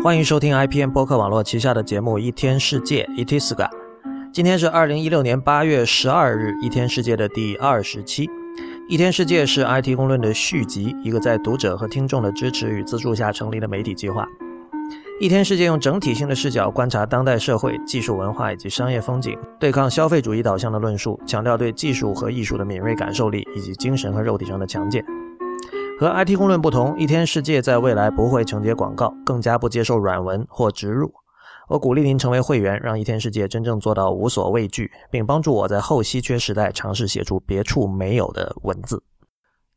[0.00, 3.68] 欢迎收听 IPN 播客网络旗下的节目《一天世界》（Itiska）。
[4.32, 8.26] 今天是二零一六年八月十二日，《一天世界》的第二十期。
[8.88, 14.24] 《一天世界》是 IT 公论的续集，一个在读者和听众的支持与资助下成立的媒体计划。
[15.20, 25.04] 《一天世界》用整体性的视角观察当代社会、技术文化以及商业风景，对抗消费主义导向的论述，强调对技术和艺术的敏锐感受力以及精神和肉体上的强健。
[26.00, 31.12] 和 IT 公论不同，一天世界在未来不会承接广告，更加不接受软文或植入。
[31.66, 39.02] 我鼓励您成为会员，让一天世界真正做到无所畏惧，并帮助我在后稀缺时代尝试写出别处没有的文字。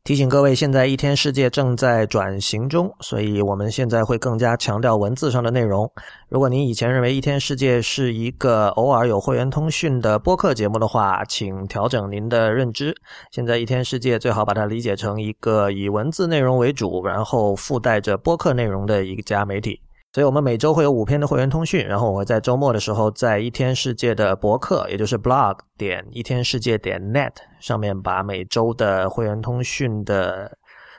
[0.04, 5.88] 提醒各位，现在一天世界正在转型中，所以我们现在会更加强调文字上的内容。
[6.28, 12.92] 如果您以前认为一天世界是一个偶尔有会员通讯的播客节目的话，请调整您的认知。
[13.30, 19.80] 现在一天世界最好把它理解成一个以文字内容为主，然后附带着播客内容的一家媒体。
[20.14, 30.58] 所以，我们每周会有五篇的会员通讯，然后我会在周末的时候，在一天世界的博客，也就是 blog 点一天世界点 net 上面，把每周的会员通讯的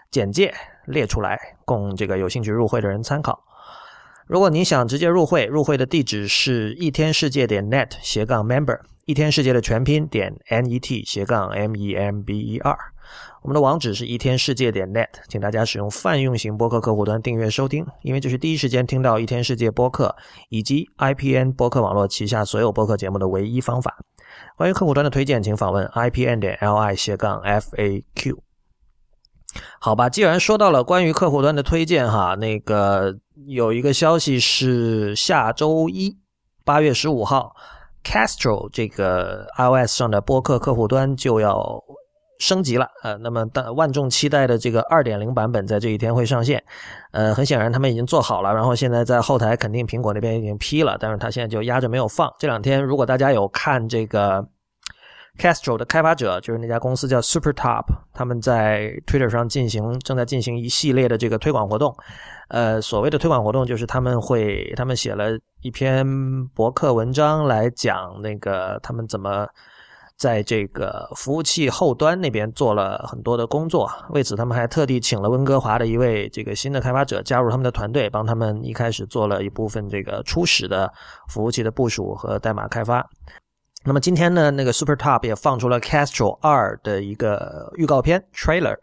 [0.09, 0.51] 简介
[0.87, 3.43] 列出来，供这个有兴趣入会的人参考。
[4.25, 12.92] 如果你想直接入会，入会的地址是一天世界点 net 斜杠 member，一天世界的全拼点 net 斜杠 m e m b e r。
[13.41, 20.15] 我们的网址是一天世界点 net，请大家使用泛用型播客客户端订阅收听，因为这是第一时间听到一天世界播客
[20.47, 23.97] 以及 IPN 播客网络旗下所有播客节目的唯一方法。
[24.55, 28.37] 关于客户端的推荐，请访问 IPN 点 li 斜杠 FAQ。
[29.79, 33.13] 好吧，既然说到了关于客户端的推荐哈，那个
[33.45, 36.17] 有一个消息是下周一
[36.63, 37.53] 八月十五号
[38.03, 41.83] ，Castro 这个 iOS 上的播客客户端就要。
[42.43, 46.61] 升级了，呃，那么但万众期待的这个二点零版本在这一天会上线，
[47.11, 52.29] 呃，很显然他们已经做好了，然后现在在后台肯定苹果那边已经批了，但是他现在就压着没有放。
[52.37, 54.45] 这两天如果大家有看这个
[55.39, 61.95] Castro 的开发者，就是那家公司叫 SuperTop，他们在 Twitter 上进行正在进行一系列的这个推广活动，
[62.49, 65.29] 呃，所谓的推广活动就是他们会他们写了
[65.61, 66.05] 一篇
[66.49, 69.47] 博客文章来讲那个他们怎么。
[70.17, 80.91] 在这个服务器后端那边做了很多的工作，为此他们还特地请了温哥华的一位这个新的开发者加入他们的团队，帮他们一开始做了一部分这个初始的
[81.27, 83.05] 服务器的部署和代码开发。
[83.83, 88.77] 那么今天呢，那个 SuperTop 也放出了 Castro 二的一个预告片 trailer。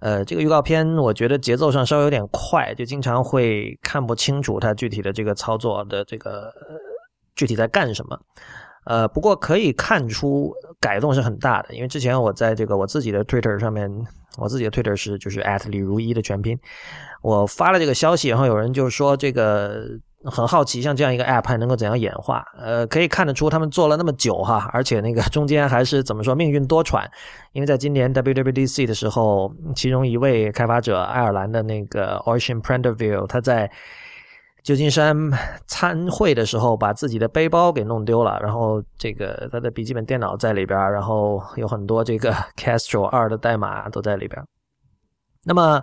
[0.00, 6.50] 呃，这个预告片我觉得节奏上稍微有点快，就经常会看不清楚它具体的这个操作的这个
[7.34, 8.18] 具体在干什么。
[8.84, 13.90] 呃，不过可以看出改动是很大的，因为之前我在这个我自己的 Twitter 上面，
[14.36, 16.58] 我自己的 Twitter 是就是 at 李如一的全拼，
[17.22, 19.86] 我发了这个消息，然后有人就说这个
[20.24, 22.44] 很好奇，像这样一个 App 还能够怎样演化？
[22.58, 27.06] 呃，可以看得出他们做了那么久哈，而且那个中间还是怎么说命运多舛，
[27.52, 33.70] 因为在今年 WWDC 的时候，其中一位开发者爱尔兰的那个 Ocean Prenderville，他在。
[34.64, 35.14] 旧金山
[35.68, 44.44] 参会的时候，把自己的背包给弄丢了，然后这个他的笔记本电脑在里边，然后有很多这个 Castro 二的代码都在里边。
[45.44, 45.80] 那么。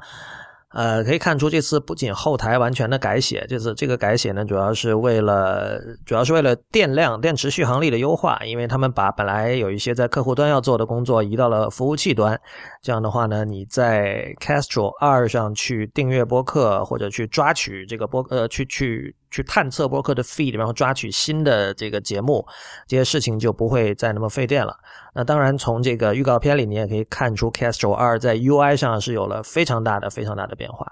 [0.73, 12.39] 呃，可以看出这次不仅后台完全的改写，就是这个改写呢，主要是为了主要是为了电量、电池续航力的优化，因为他们把本来有一些在客户端要做的工作移到了服务器端，
[12.81, 19.15] 这样的话呢，你在 Castro 二上去订阅播客或者去抓取这个播呃去去。
[19.33, 22.45] 去探测播客的 feed，然后抓取新的这个节目，
[22.85, 24.75] 这些事情就不会再那么费电了。
[25.13, 30.85] 那当然，从这个预告片里你也可以看出，Castro 二在 UI 上是有了非常大的、非常大的变化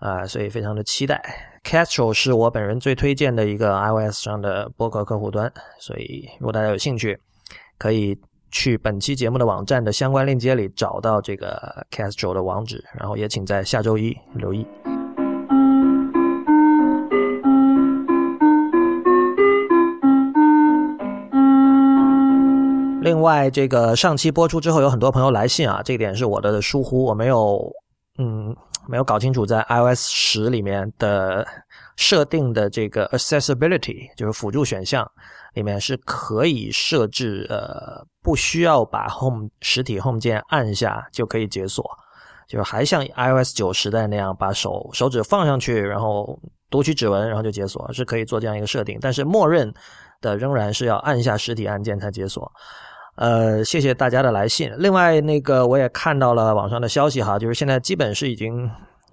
[0.00, 1.22] 啊，所以非常的期待。
[1.62, 7.20] Castro 是我本人最推荐的一个 iOS 上的播客客户端，所以如果大家有兴趣，
[7.76, 8.18] 可以
[8.52, 14.66] 去本期节目的网站的相关链接里找到这个 Castro 的网址，然后也请在下周一留意。
[23.00, 27.72] 另外，这个上期播出之后，有很多朋友来信啊，这一点是我的疏忽，我没有，
[28.18, 28.54] 嗯，
[28.86, 31.46] 没有搞清楚在 iOS 十里面的
[31.96, 35.10] 设定的这个 accessibility，就是辅助选项
[35.54, 41.84] 里面是可以设置，呃，不需要把 home 实体 home 键按下就可以解锁，
[42.46, 46.38] 就是还像 iOS 九时代那样，把手手指放上去，然后
[46.68, 49.72] 读取指纹，然后就解锁，是可以做这样一个设定，但是默认
[50.20, 52.52] 的仍然是要按下实体按键才解锁。
[53.16, 54.72] 呃，谢谢大家的来信。
[54.78, 58.68] 另外，那个我也看到了网上的消息哈，就是现在基本是已经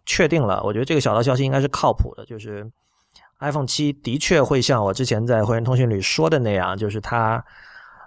[0.06, 2.66] 确定了，我觉得这个小道消息应该是靠谱的，就是
[3.42, 7.44] iPhone 七的确会像我之前在会员通讯里说的那样，就是它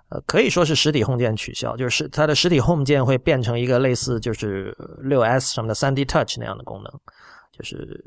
[0.09, 6.91] 呃可以说是实体 Home 键取消，就是它的实体 Home 键会变成一个类似就是六 S 上面的三 D Touch 那样的功能，
[7.53, 8.03] 就是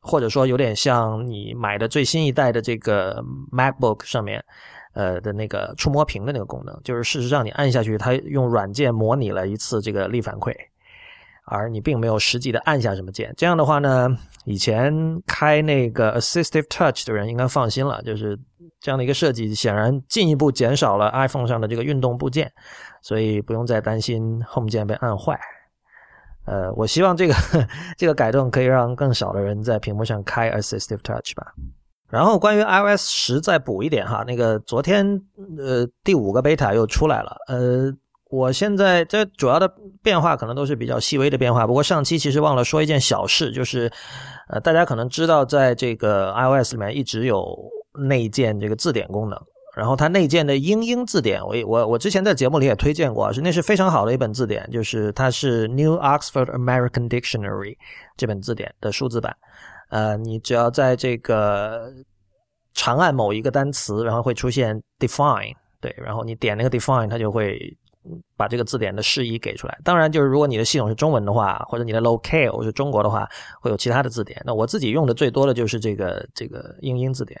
[0.00, 3.20] 或者说有点像你买的最新一代的这个
[3.52, 4.44] MacBook 上面。
[4.94, 10.54] 呃的那个触摸屏的那个功能，就是事实上你按下去，它用软件模拟了一次这个力反馈，
[11.44, 13.32] 而你并没有实际的按下什么键。
[13.36, 14.08] 这样的话呢，
[14.44, 18.38] 以前开那个 Assistive Touch 的人应该放心了，就是
[18.80, 22.52] 这样的一个设计，显然进一步减少了 iPhone 上的这个运动部件，
[23.02, 25.38] 所以不用再担心 Home 键被按坏。
[26.44, 27.34] 呃，我希望这个
[27.98, 31.52] 这个改动可以让更少的人在屏幕上开 Assistive Touch 吧。
[32.10, 35.06] 然后关于 iOS 十再补一点哈，那个昨天
[35.58, 37.92] 呃第五个 beta 又出来了，呃，
[38.30, 39.70] 我现在这主要的
[40.02, 43.92] 变化可能都是比较细微的变化，不过上期其实忘了说一件小事，就是
[44.48, 47.44] 呃大家可能知道，在这个 iOS 里面一直有
[48.08, 49.38] 内建这个字典功能，
[49.76, 57.76] 然后它内建的英英字典，我我我之前在节目里也推荐过，是那是非常好的一本字典，就是它是 New Oxford American Dictionary
[58.16, 59.36] 这本字典的数字版。
[59.90, 61.92] 呃，你只要在这个
[62.74, 67.58] 长按某一个单词，然后会出现 define，对，然后你点那个 define，它就会
[68.36, 69.78] 把这个字典的释义给出来。
[69.82, 73.28] 当然，就是如果你的系统是中文的话，或者你的 locale 是中国的话，
[73.60, 74.40] 会有其他的字典。
[74.44, 77.40] 那我自己用的最多的就是这个这个英英字典。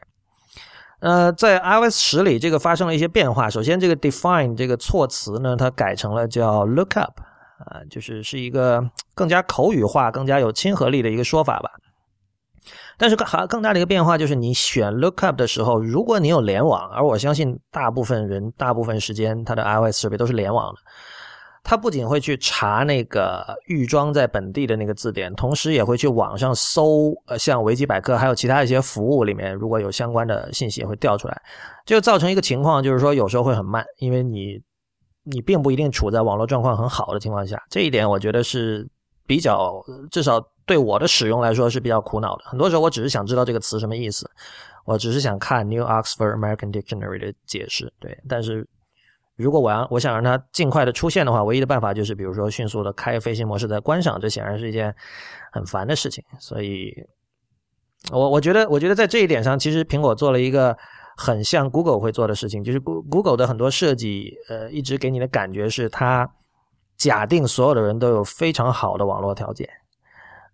[1.00, 3.48] 呃，在 iOS 十里，这个发生了一些变化。
[3.48, 7.12] 首先，这个 define 这个措辞呢，它改成了叫 lookup，
[7.58, 8.82] 啊，就是是一个
[9.14, 11.70] 更加口语化、更加有亲和力的一个说法吧。
[12.98, 20.80] 但是更还更大的一个变化就是，你选 Lookup 的时候，如果你有联网，而我相信大部分人大部分时间他的 iOS 设备都是联网的，
[21.62, 31.42] 它不仅会去查那个预装在本地的那个字典，同时也会去网上搜，呃，像维基百科还有其他一些服务里面，如果有相关的信息也会调出来，
[31.86, 34.60] 就造成一个情况，就是说有时候会很慢，因为你
[35.24, 38.88] 你并不一定处在网络状况很好的情况下，这一点我觉得是
[39.28, 39.80] 比较
[40.10, 40.42] 至少。
[40.68, 42.44] 对我的使用来说是比较苦恼的。
[42.44, 44.30] 很多时候，我只是想知道这个词什么意思，
[44.84, 47.90] 我只是想看 New Oxford American Dictionary 的解释。
[47.98, 48.68] 对，但是
[49.36, 54.94] 如果我要我想让它尽快的出现的话，唯一的办法就是，比如说迅速的开飞行模式在关上，这显然是一件
[55.52, 56.22] 很烦的事情。
[56.38, 56.92] 所以，
[58.12, 60.76] 我我觉得，我觉得在这一点上，其实苹果做了一个
[61.16, 66.30] 很像 Google 会做的事情，就是 Google 的很多设计，呃，一直给你的感觉是它
[66.98, 69.66] 假定所有的人都有非常好的网络条件。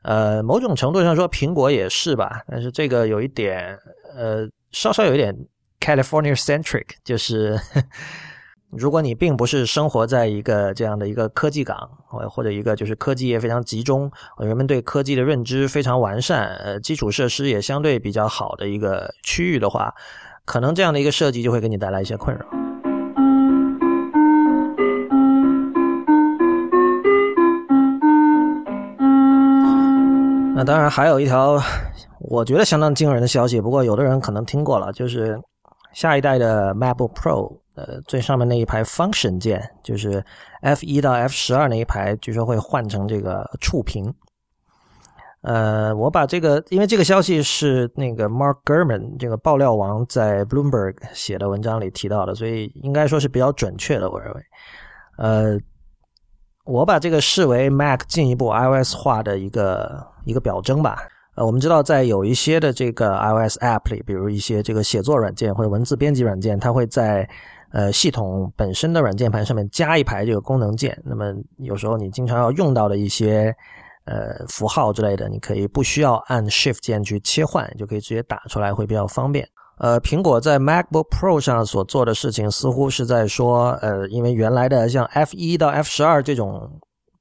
[0.02, 3.76] 呃，某种程度上说，苹果也是吧，但是这个有一点，
[4.14, 5.34] 呃，稍稍有一点
[5.80, 7.58] California centric，就是
[8.68, 11.90] 如果你并不是生活在一个这样的一个科技港，
[12.28, 19.94] 或者一个就是科技业非常集中，人们对科技的认知非常完善，呃，基础设施也相对比较好的一个区域的话，
[20.44, 22.63] 可能这样的一个设计就会给你带来一些困扰。
[30.56, 31.60] 那当然，还有一条
[32.20, 35.36] 我觉得相当惊人的消息，不过有的人可能听过了，就是
[35.92, 40.24] 下一代的 MacBook Pro，呃，最上面那一排 Function 键，就是
[40.62, 44.14] F 一到 F 十二那一排，据说会换成这个触屏。
[45.42, 54.42] 呃，我把这个，因为这个消息是那个 Mark Gurman 这个爆料王在 Bloomberg 写的文章里提到的，所以应该说是比较准确的，我认为。
[55.18, 55.58] 呃。
[56.66, 60.98] 我把这个视为 Mac 进一步 iOS 化的一个一个表征吧。
[61.36, 67.28] 呃，我们知道在有一些的这个 iOS App 里，比如一些这个写作软件或者文字编辑软件，它会在
[67.72, 70.96] 呃系统本身的软件盘上面加一排这个功能键。
[71.04, 73.52] 那么有时候你经常要用到的一些
[74.04, 79.44] 呃符号之类的，你可以不需要按 Shift 键去切换，就可以直接打出来，会比较方便。
[79.78, 86.70] 呃，苹果在 MacBook Pro 上所做的事情，似乎是在说，呃，因为原来的像 F 一到 F 十二这种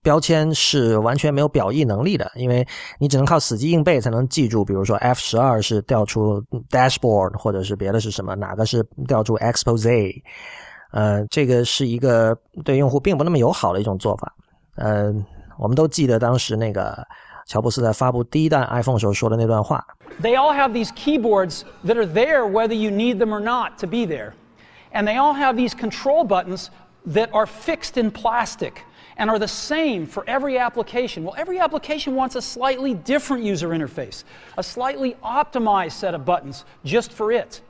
[0.04, 2.68] 标签是完全没有表意能力的，因为
[3.00, 10.22] 你只能靠死记硬背才能记住，比如说 F 十二是调出 Dashboard，或者是别的是什么，哪个是调出 Expose，
[10.92, 14.32] 呃，这个是一个对用户并不那么友好的一种做法。
[14.76, 15.12] 呃，
[15.58, 17.04] 我们都记得当时那个。
[17.46, 19.86] 乔布斯在发布第一代 iPhone 时候说的那段话。
[20.22, 24.06] They all have these keyboards that are there whether you need them or not to be
[24.06, 24.32] there.
[24.94, 26.68] And they all have these control buttons
[27.06, 28.76] that are fixed in plastic
[29.17, 31.25] and are the same for every application.
[31.25, 34.23] Well, every application wants a slightly different user interface,
[34.57, 37.61] a slightly optimized set of buttons just for it.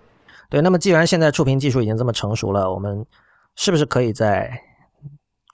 [0.50, 3.04] 对，那么既然现在触屏技术已经这么成熟了，我们
[3.56, 4.50] 是不是可以在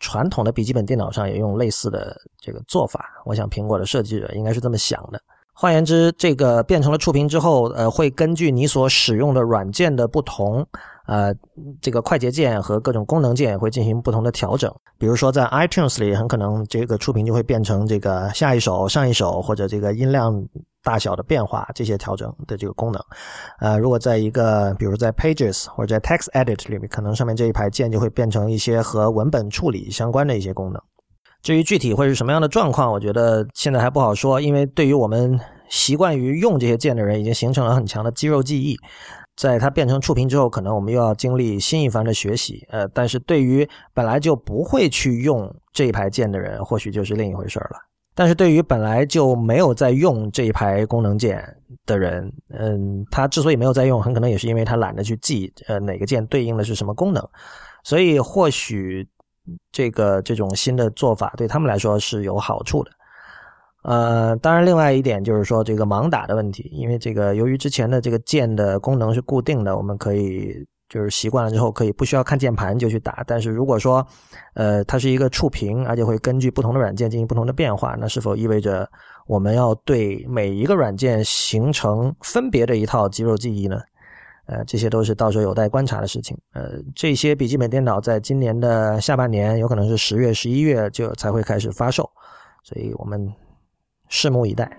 [0.01, 3.09] 传统的笔记本电脑上也用类似的这 这个做法。
[3.25, 5.19] 我想苹果的设计者应该是这么想的。
[5.55, 10.67] 换言之，这个变成了触屏之后，呃，会根据你所使用的软件的不同，
[11.10, 11.34] 呃，
[11.82, 14.72] 这个快捷键和各种功能键会进行不同的调整。
[15.00, 20.40] 比如说，在 iTunes 里，很可能这个触屏就会变成这个下一首、上一首，或者这个音量
[20.84, 23.02] 大小的变化这些调整的这个功能。
[23.60, 30.80] 呃，如果在一个，比如在 Pages 或者在 Text Edit 里面，可能上面这一排键就会变成一些和文本处理相关的一些功能。
[31.42, 35.40] 至于具体会是什么样的状况，我觉得现在还不好说，因为对于我们
[35.70, 38.78] 习惯于用这些键的人，已经形成了很强的肌肉记忆。
[39.40, 42.68] 在它变成触屏之后，可能我们又要经历新一番的学习。
[42.70, 47.78] 呃，但是对于本来就不会去用这一排键的人，或许就是另一回事了。
[48.14, 51.42] 但是对于本来就没有在用这一排功能键
[51.86, 57.26] 的人，嗯，他之所以没有在用，很可能也是因为他懒得去记，呃，哪个键对应的是什么功能。
[57.84, 59.08] 所以或许。
[59.72, 62.92] 这个这种新的做法对他们来说是有好处的，
[63.84, 70.54] 呃，当然，另外一点就是说这个盲打的问题，因为这个由于之前的这个键的功能是固定的，我们可以
[70.90, 73.24] 就是习惯了之后可以不需要看键盘就去打。
[73.26, 74.06] 但是如果说
[74.54, 78.90] 呃它是一个触屏，而且会根据不同的软件进行不同的变化，那是否意味着
[79.28, 83.80] 我们要对每一个软件形成分别的一套肌肉记忆呢？
[84.48, 86.36] 呃，这些都是到时候有待观察的事情。
[86.54, 92.10] 呃，这些笔记本电脑在今年的下半年，有可能是十月、十一月就才会开始发售，
[92.64, 93.32] 所以我们
[94.10, 94.70] 拭目以待。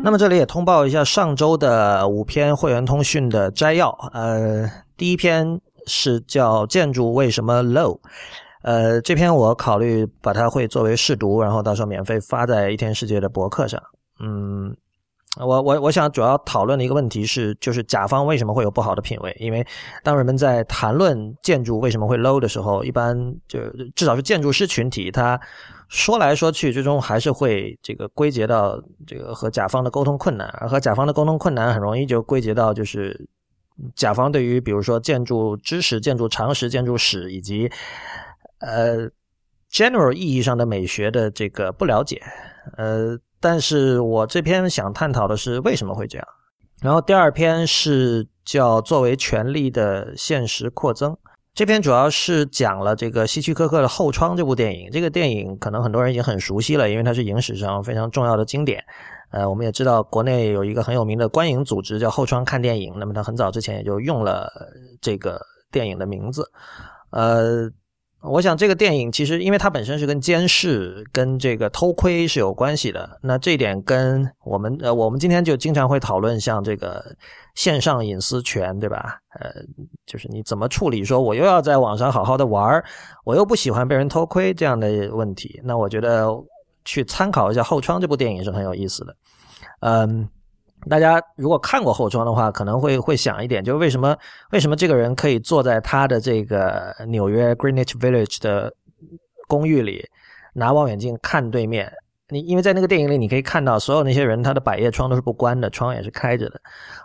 [0.00, 3.90] 那么这里也通报一下上周的五篇会员通讯的摘要。
[4.14, 4.66] 呃，
[4.96, 7.98] 第一篇是叫“建筑为什么 low”。
[8.62, 13.78] 呃，这篇我考虑把它会作为试读，然后到时候免费发在一天世界的博客上。
[14.18, 14.74] 嗯，
[15.38, 19.34] 我我我想主要讨论的一个问题是，就是甲方为什么会有不好的品味？
[19.38, 19.64] 因为
[20.02, 23.16] 当人们在谈论建筑为什么会 low 的时候，一般
[23.46, 23.60] 就
[23.94, 25.40] 至少是建筑师群体，他
[25.88, 33.28] 说来说去，最终还是会这个归结到这个和甲方的沟通困难，而和甲方的沟通困难很容易就归结到就是
[33.94, 37.70] 甲方对于比如说建筑知识、建筑常识、建筑史以及
[38.58, 39.08] 呃
[39.70, 42.20] ，general 意义上的美学的这个不了解，
[42.76, 46.26] 呃，但是我这篇想探讨的是为什么会这样。
[46.80, 51.16] 然后第二篇是叫作为权力的现实扩增，
[51.54, 54.90] 这篇主要是讲了这个希区柯克的《后窗》这部电影。
[54.92, 58.82] 这个电影可能很多人已经很熟悉了，因为它是影史上非常重要的经典。
[59.30, 64.48] 呃，我们也知道国内有一个很有名的观影组织叫后窗看电影，那么它很早之前也就用了
[65.00, 65.40] 这个
[65.70, 66.44] 电影的名字，
[67.10, 67.70] 呃。
[68.20, 73.18] 我想这个电影其实，因为它本身是跟监视、跟这个偷窥是有关系的。
[73.22, 77.14] 那这一点跟我们呃，我们今天就经常会讨论像这个
[77.54, 79.18] 线上隐私权，对吧？
[79.38, 79.52] 呃，
[80.04, 82.84] 就是你怎么处理，说我又要在网上好好的玩
[83.24, 85.60] 我又不喜欢被人偷窥这样的问题。
[85.62, 86.28] 那我觉得
[86.84, 89.16] 去参考一下《后窗》这部电影是很有意思的。
[89.80, 90.28] 嗯。
[90.88, 94.16] 大家如果看过后窗的话，可能会会想一点，就是为什么
[94.50, 98.72] 为什么这个人可以坐在他的这个纽约 Greenwich Village 的
[99.46, 100.04] 公寓里，
[100.54, 101.92] 拿望远镜看对面？
[102.30, 106.60] 你因为在那个电影里，你可以看到所有那些人，他的百叶窗都是不关的，窗也是开着的。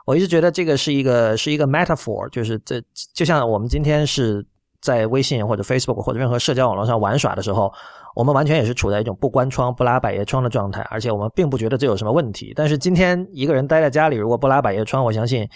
[0.06, 2.82] 我一直觉得这个是一个是一个 metaphor，就是这
[3.14, 4.46] 就像我们今天是
[4.82, 7.74] 在微信或者 Facebook 或者任何社交网络上玩耍的时候。
[8.16, 12.54] 我们完全也是处在一种不关窗、不拉百叶窗的状态，而且我们并不觉得这有什么问题。
[12.56, 15.48] 但是今天一个人待在家里，如果不拉百叶窗，我相信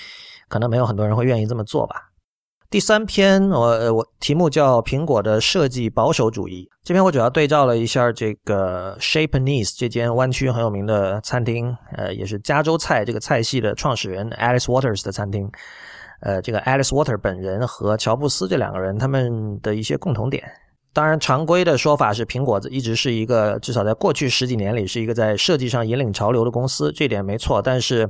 [0.47, 1.95] 可能没有很多人会愿意这么做吧。
[2.69, 6.67] 第三篇，我我题目叫《苹果的设计保守主义》。
[6.83, 15.49] 这篇我主要对照了一下这个 Shapenese 这间湾区很有名的餐厅，呃，也是加州菜这个菜系的创始人 Alice Waters 的餐厅。
[16.19, 20.43] 呃，这个 Alice Waters 本人和乔布斯这两个人他们的一些共同点。
[20.97, 27.61] 当然，常规的说法是，苹果一直是一个至少在过去十几年里是一个在设计上引领潮流的公司，这点没错。
[27.61, 28.09] 但是，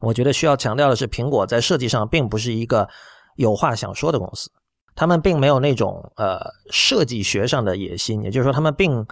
[0.00, 2.88] 我觉得需要强调的是，苹果在设计上并不是一个
[3.36, 4.50] 有话想说的公司。
[4.96, 6.40] 他们并没有那种呃
[6.72, 9.06] 设计学上的野心，也就是说，他们并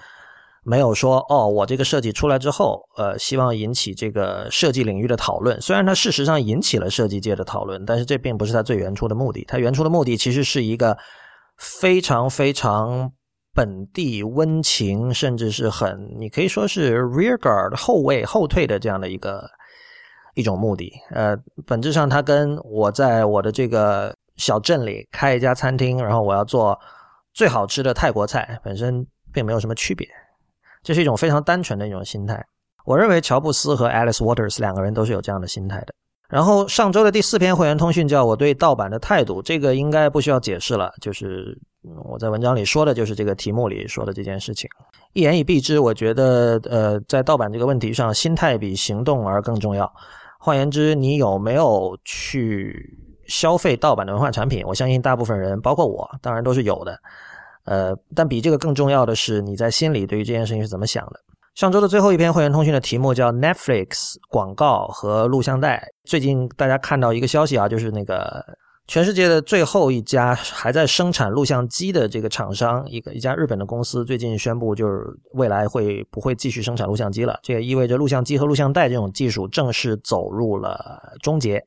[0.64, 5.60] 没有说哦，我这个设计出来之后，呃，希望引起这个设计领域的讨论。
[5.60, 9.44] 虽然它事实上引起了设计界的讨论，但是这并不是它最原初的目的。
[9.46, 10.98] 它原初的目的其实是一个。
[11.60, 13.12] 非常非常
[13.52, 19.46] 本地温情，甚至是很你可以说是 rear guard 后卫后退的这样的一个
[20.34, 20.90] 一种目的。
[21.10, 21.36] 呃，
[21.66, 26.78] 本质上它跟我在我的这个小镇里开一家餐厅，然后我要做
[27.34, 30.08] 最好吃的泰国菜，本身并没有什么区别。
[30.82, 32.42] 这是一种非常单纯的一种心态。
[32.86, 35.94] 我认为乔布斯和 Alice Waters 两个人都是有这样的心态的。
[36.30, 41.58] 然后上周的第四篇会员通讯叫我对盗版的态度，这个应该不需要解释了，就是
[42.04, 44.70] 我在文章里说的就是这个题目里说的这件事情，
[45.12, 49.92] 一言以蔽之，我觉得呃，在盗版这个问题上，心态比行动而更重要。
[50.38, 52.96] 换言之，你有没有去
[53.26, 54.62] 消费盗版的文化产品？
[54.64, 56.96] 我相信大部分人，包括我，当然都是有的。
[57.64, 61.20] 呃，但比这个更重要的是，你在心里对于这件事情是怎么想的？
[61.60, 65.86] 上周的最后一篇会员通讯的题目叫 Netflix 广告和录像带。
[66.04, 68.42] 最近大家看到一个消息啊，就是那个
[68.86, 77.38] 全世界的最后一家还在生产录像机的这个厂商，一个一家日本的公司，最近宣布就是未来会不会继续生产录像机了。
[77.42, 81.62] 这也意味着录像机和录像带这种技术正式走入了终结。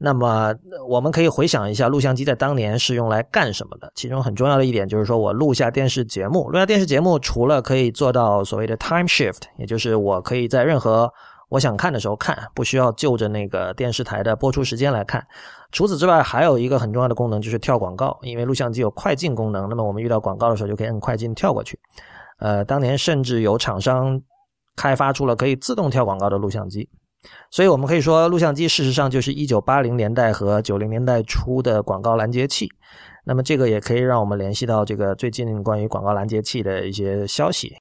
[0.00, 0.54] 那么
[0.88, 3.90] 我们可以回想一下，录像机在当年是用来干什么的？
[3.96, 6.48] 其中很重要的一点就是说我录下电视节目。
[6.50, 11.12] 录下电视节目除了可以做到所谓的 time shift，也就是我可以在任何
[11.48, 15.26] 我想看的时候看，不需要就着那个电视台的播出时间来看。
[15.72, 19.68] 除此之外，还有一个很重要的功能就是跳广告，因为录像机有快进功能。
[19.68, 21.78] 那么我们遇到广告的时候就可以摁快进跳过去。
[22.38, 24.20] 呃，当年甚至有厂商
[24.76, 26.88] 开发出了可以自动跳广告的录像机。
[27.50, 32.68] 所以，我们可以说，录像机事实上就是一九八零年代和九零年代初的广告拦截器。
[33.24, 37.76] 那么，这个也可以让我们联系到这个最近关于广告拦截器的一些消息。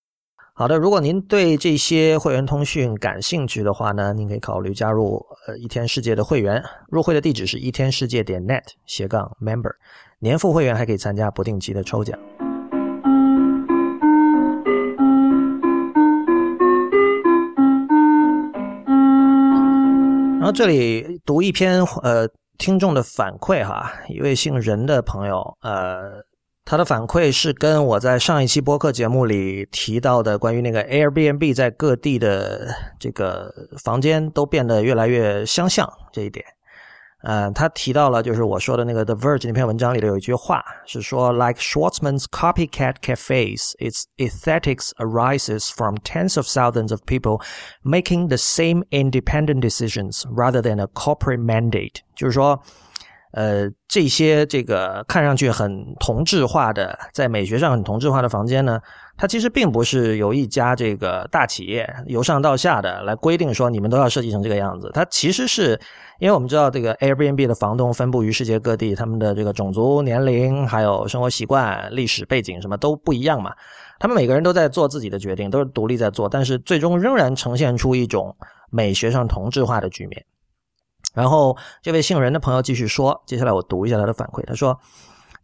[0.53, 6.63] 好的，如果您对这些会员通讯感兴趣的话呢，您可以考虑加入呃一天世界的会员。
[6.89, 9.71] 入会的地址是一天世界点 net 斜杠 member。
[10.19, 12.17] 年付会员还可以参加不定期的抽奖。
[20.47, 22.27] 后这里读一篇呃
[22.57, 26.23] 听众的反馈哈，一位姓任的朋友，呃，
[26.63, 32.67] 他的反馈是跟我在上一期播客节目里提到的关于那个 Airbnb 在各地的
[32.99, 36.45] 这个房间都变得越来越相像这一点。
[37.23, 47.41] 呃，他提到了，就是我说的那个《The Verge》那篇文章里的有一句话，是说，Like Schwartzman's copycat cafes, its aesthetics arises from tens of thousands of people
[47.83, 52.01] making the same independent decisions rather than a corporate mandate。
[52.15, 52.61] 就是说，
[53.31, 58.79] 呃，这些这个看上去很同质化的，在美学上很同质化的房间呢，
[59.17, 64.91] 它其实并不是由一家这个大企业由上到下的来规定说你们都要设计成这个样子。
[64.93, 65.79] 它其实是
[66.19, 73.51] 因为我们知道这个 Airbnb 的房东分布于世界各地，他们的这个种族、年龄、还有生活习惯、历史背景什么都不一样嘛。
[73.99, 78.35] 他们每个人都在做自己的决定，都是独立在做，但是最终仍然呈现出一种
[78.69, 80.23] 美学上同质化的局面。
[81.15, 84.45] 然后这位姓任的朋友继续说，接下来我读一下他的反馈。
[84.45, 84.79] 他说：“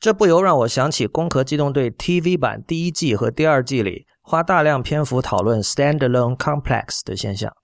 [0.04, 7.56] 这不由让我想起《攻壳机动队》TV 版第一季和第二季里花大量篇幅讨论 standalone complex 的现象。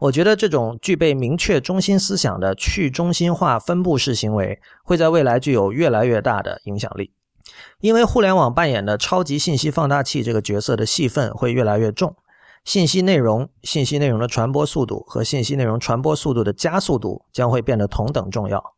[0.00, 7.10] 我觉得这种具备明确中心思想的去中心化分布式行为会在未来具有越来越大的影响力，
[7.80, 12.14] 因为互联网扮演的超级信息放大器这个角色的戏份会越来越重。”
[12.66, 18.74] 信息内容、信息内容的传播速度和信息内容传播速度的加速度将会变得同等重要。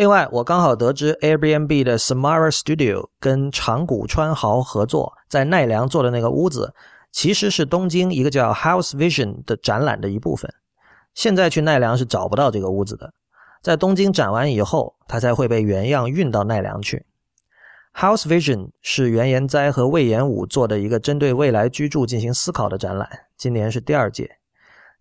[0.00, 6.72] 另外，我刚好得知 Airbnb 的 Samara Studio 跟长谷川豪合作，在奈良做的那个屋子，
[7.12, 10.50] 其实是东京一个叫 House Vision 的展览的一部分。
[11.12, 13.12] 现在去奈良是找不到这个屋子的，
[13.60, 17.04] 在东京展完以后，它才会被原样运到奈良去。
[17.94, 24.38] House Vision 是原研哉和魏延武做的一个针对未来居住进行思考的展览，今年是第二届。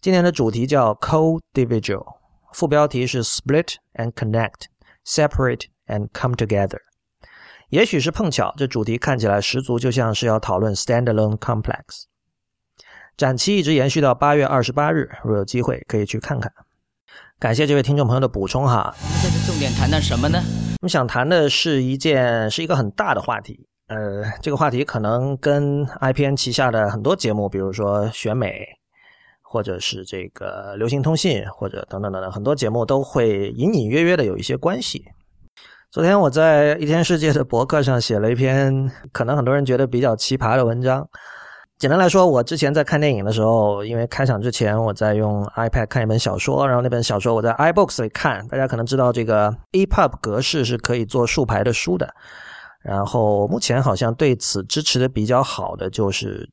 [0.01, 2.05] 今年的主题叫 Co-Dividual，
[2.51, 4.65] 副标题是 Split and Connect,
[5.10, 6.78] Separate and Come Together。
[7.69, 12.04] 也许是碰巧，这主题看起来十足就像是要讨论 Standalone Complex。
[13.17, 16.54] 展期一直延续到八月二十八日，如有机会可以去看看。
[17.39, 18.93] 感谢这位听众朋友的补充哈。
[19.02, 20.39] 我们这次重点谈谈什么呢？
[20.82, 28.65] 我们想谈的是一件是一个很大的话题，呃，这个话题可能跟 IPN 旗下的很多节目，比如说选美，
[29.51, 35.03] 或者是这个流行通信，或者等等等等很多节目都会隐隐约约的有一些关系。
[35.89, 41.09] 昨天我在一天世界的博客上写了一篇可能很多人觉得比较奇葩的文章。
[41.79, 48.47] 简单来说，我之前在看电影的时候，因为开场之前我在用 iPad 看一本小说，然后那本小说我在 iBooks 里看。
[48.49, 52.13] 大家可能知道，这个 EPUB 格式是可以做竖排的书的。
[52.83, 56.49] 然后目前好像对此支持的比较好的就是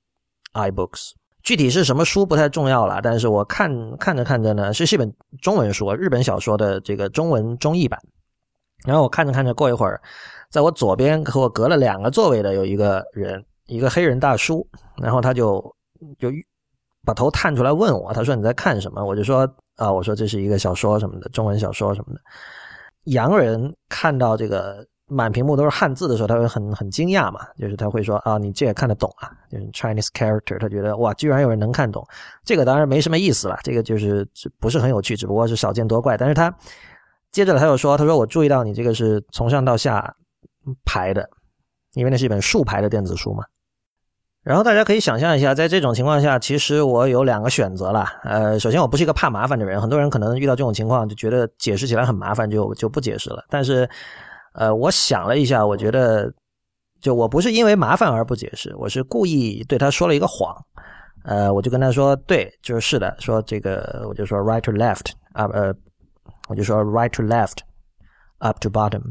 [0.54, 1.10] iBooks。
[1.46, 7.98] 具体是什么书不太重要了，但是我看看着看着呢，是一本中文书，日本小说的这个中文中译版。
[8.84, 10.02] 然后我看着看着，过一会儿，
[10.50, 13.42] 在我左边和我隔了两个座位的有一个人。
[13.68, 14.64] 一个黑人大叔，
[15.02, 15.60] 然后他就
[16.20, 16.30] 就
[17.04, 19.04] 把头探出来问我，他说你在看什么？
[19.04, 19.40] 我就说
[19.74, 22.20] 啊，我说这是一个小说什么的，中文小说什么的。
[23.06, 29.30] 洋人看到这个满屏幕都是汉字的时候，他会很很惊讶嘛，就是他会说啊，你这也看得懂啊？
[29.50, 32.04] 就是 Chinese character，他觉得哇，居然有人能看懂。
[32.44, 34.26] 这个当然没什么意思了，这个就是
[34.58, 36.16] 不是很有趣，只不过是少见多怪。
[36.16, 36.52] 但是他
[37.30, 40.14] 接着他又说，他说我注意到你这个是从上到下
[40.84, 41.28] 排的，
[41.94, 43.44] 因为那是一本竖排的电子书嘛。
[44.42, 48.06] 然后大家可以想象一下，在这种情况下，其实我有两个选择了。
[48.22, 53.44] 呃，首先我不是一个怕麻烦的人，很多人可能遇到这种情况就觉得解释起来很麻烦，就就不解释了。
[53.50, 53.88] 但是，
[54.56, 56.32] 呃，我想了一下，我觉得
[57.00, 60.56] 就我不是因为麻烦而不解释，我是故意对他说了一个谎。
[61.24, 65.74] 呃，我就跟他说，对，就是是的，说这个我就说 right to left 啊，呃，
[66.48, 67.58] 我就说 right to left
[68.38, 69.02] up to bottom。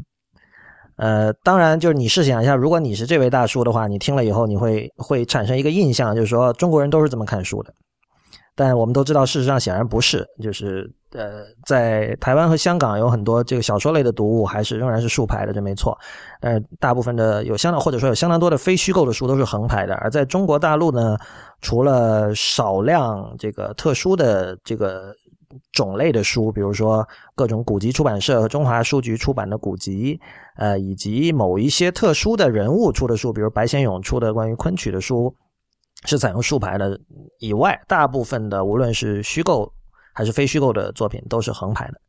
[0.96, 7.72] 呃，当然，就是你试想一下，如果你是这位大叔的话，你听了以后，你会会产生一个印象，就是说中国人都是这么看书的。
[8.56, 10.26] 但我们都知道，事实上显然不是。
[10.42, 15.96] 就是呃，在台湾和香港有很多这个小说类的读物，还是仍然是竖排的，这没错。
[16.40, 19.94] 但大部分的有相当或者说有相当多的非虚构的书都是横排的。
[19.96, 21.16] 而在中国大陆呢，
[21.60, 25.14] 除了少量这个特殊的这个。
[25.72, 30.20] 种类的书，比如说各种古籍出版社和中华书局出版的古籍，
[30.56, 35.32] 呃，以及某一些特殊的人物出的书，比如白先勇出的关于昆曲的书，
[36.04, 36.98] 是采用竖排的。
[37.38, 39.72] 以外，大部分的无论是虚构
[40.12, 42.00] 还是非虚构的作品，都是横排的。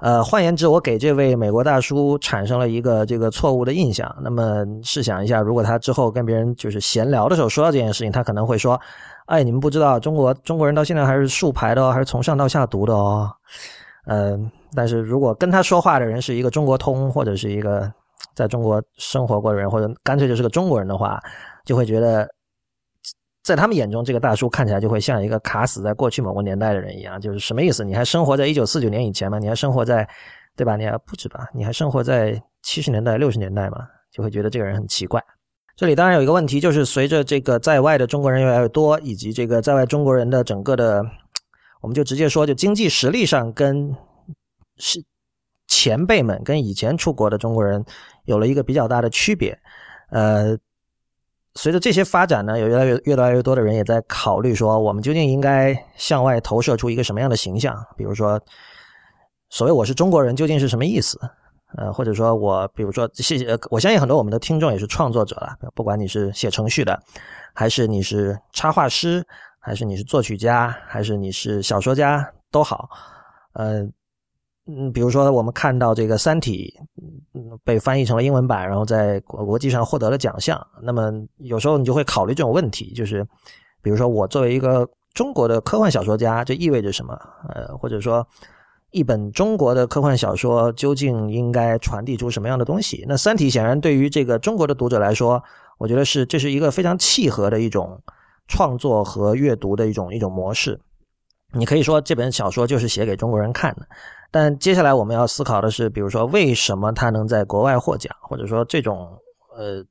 [0.00, 4.14] 呃，换言之，我给这位美国大叔产生了一个这个错误的印象。
[4.22, 8.80] 那么试想一下，如果他之后跟别人就是闲聊的时候说到这件事情，他可能会说。
[9.26, 13.30] 哎，你们不知道，中国中国人到现在还是竖排的哦，还是从上到下读的哦。
[14.06, 17.92] 嗯，但是如果跟他说话的人是一个中国通，或者是一个
[18.34, 21.20] 在中国生活过的人，或者干脆就是个中国人的话，
[21.66, 22.26] 就会觉得，
[23.48, 27.18] 在他们眼中，这个大叔看起来就会像一个卡死在过去某个年代的人一样。
[27.18, 27.82] 就是什么意思？
[27.82, 29.38] 你还生活在一九四九年以前吗？
[29.38, 30.06] 你还生活在，
[30.54, 30.76] 对吧？
[30.76, 31.48] 你还不止吧？
[31.54, 33.78] 你还生活在七十年代、六十年代吗？
[34.12, 35.24] 就会觉得这个人很奇怪。
[35.76, 41.02] 这里当然有一个问题，就是随着这个在外的中国人越来越多，以及这个在外中国人的整个的，
[41.80, 43.94] 我们就直接说，就经济实力上跟
[44.76, 45.02] 是
[45.66, 47.84] 前辈们跟以前出国的中国人
[48.24, 49.58] 有了一个比较大的区别。
[50.10, 50.58] 呃，
[51.58, 57.76] 随着这些发展呢，有越来越越来越多的人也在考虑说，我们究竟应该向外投射出一个什么样的形象？
[57.96, 58.40] 比如说，
[59.50, 61.18] 所谓我是中国人究竟是什么意思？
[61.76, 66.96] 呃，或者说我，比如说，谢谢，我相信很多我们的听众也是创作者了，不管你是写程序的，
[67.52, 69.26] 还是你是插画师，
[69.58, 72.88] 还是你是作曲家，还是你是小说家都好。
[73.54, 73.84] 呃，
[74.68, 76.72] 嗯，比如说我们看到这个《三体》
[77.64, 83.26] 被翻译成了英文版，然后在国国际上获得了奖项，那么有时候你就会考虑这种问题，就是
[83.82, 87.18] 比如说我作为一个中国的科幻小说家，这意味着什么？
[87.48, 88.24] 呃，或者说。
[88.90, 93.04] 一本中国的科幻小说究竟应该传递出什么样的东西？
[93.06, 95.44] 那《三体》显然对于这个中国的读者来说，
[95.76, 98.00] 我觉得是这是一个非常契合的一种
[98.46, 100.80] 创作和阅读的一种一种模式。
[101.52, 103.86] 你可以说这本小说就是写给中国人看的，
[104.30, 109.08] 但接下来我们要思考的是，比如说为什么他能在国外获奖，或者说这种
[109.56, 109.84] 呃，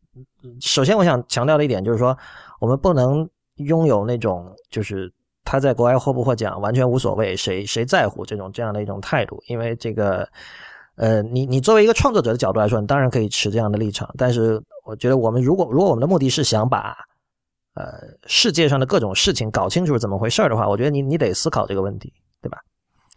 [0.61, 2.17] 首先我想强调的一点就是说，
[2.59, 5.11] 我们不能拥有那种就是。
[5.49, 9.41] 他在国外获不获奖完全无所谓，谁谁在乎这种这样的一种态度？
[9.47, 10.27] 因为这个，
[10.97, 14.13] 呃，你你作为一个创作者的角度来说，你当然可以持这样的立场。
[14.17, 16.97] 但是，我觉得我们如果如果我们的目的是想把，
[17.75, 17.85] 呃，
[18.25, 22.57] 世界上的各种事情搞清楚是怎么回事的话，我觉得你你得思考这个问题，对吧？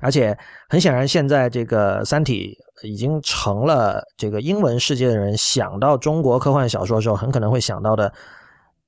[0.01, 0.37] 而且
[0.69, 8.13] 很显然，现在这个《三体》已经成了这个英文世界的人想到中国科幻小说的时候，很可能会想到的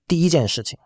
[0.09, 0.79] 第一件事情。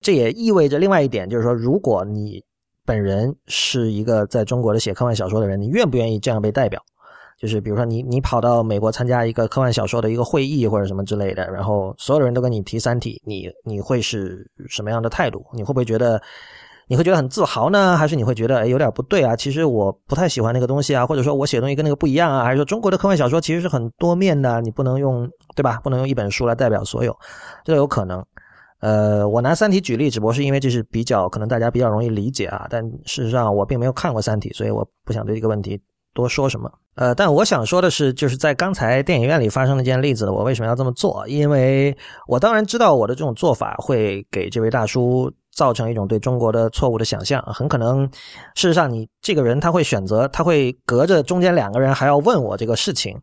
[0.00, 2.42] 这也意味着另外一点，就是说，如果你
[2.84, 6.80] 本人是一个在中国的写科幻小说的人，你愿不愿意这样被代表？
[7.38, 15.44] 就是比如说，你你跑到美国参加一个科幻小说的一个会议或者什么之类的，然后所有人都跟你提《三体》，你你会是什么样的态度？
[15.52, 16.20] 你会不会觉得
[16.92, 17.96] 你会觉得很自豪呢？
[17.96, 19.34] 还是你会觉得哎有点不对啊？
[19.34, 22.44] 其实我不太喜欢那个东西啊，或者说我写东西跟那个不一样啊？
[22.44, 24.60] 还是说中国的科幻小说其实是很多面的？
[24.60, 25.26] 你不能用
[25.56, 25.80] 对吧？
[25.82, 27.16] 不能用一本书来代表所有，
[27.64, 28.22] 这都有可能。
[28.80, 32.66] 呃，我拿《三体》举例，只不过是因为这是比较可能大家比较容易理解啊。
[32.68, 35.80] 但事实上，我并没有看过《三体》，所以我不想对这个问题
[36.12, 36.70] 多说什么。
[36.96, 41.26] 呃，但我想说的是，就是在刚才电影院里发生那件例子，我为什么要这么做？
[41.26, 41.96] 因为
[42.28, 47.42] 我当然知道我的这种做法会给这位大叔造成一种对中国的错误的想象。
[47.42, 48.04] 很可能，
[48.54, 53.16] 事实上，你这个人他会选择，他会隔着中间两个人还要问我这个事情。